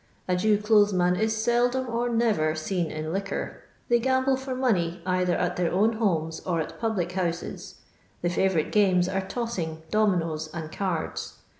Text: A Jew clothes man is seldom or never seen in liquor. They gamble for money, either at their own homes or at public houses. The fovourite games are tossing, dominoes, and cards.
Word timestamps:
A 0.27 0.35
Jew 0.35 0.57
clothes 0.57 0.93
man 0.93 1.15
is 1.15 1.37
seldom 1.37 1.87
or 1.87 2.09
never 2.09 2.55
seen 2.55 2.89
in 2.89 3.13
liquor. 3.13 3.61
They 3.87 3.99
gamble 3.99 4.35
for 4.35 4.55
money, 4.55 4.99
either 5.05 5.35
at 5.35 5.57
their 5.57 5.71
own 5.71 5.93
homes 5.93 6.39
or 6.39 6.59
at 6.59 6.79
public 6.79 7.11
houses. 7.11 7.75
The 8.23 8.29
fovourite 8.31 8.71
games 8.71 9.07
are 9.07 9.21
tossing, 9.21 9.83
dominoes, 9.91 10.49
and 10.55 10.71
cards. 10.71 11.35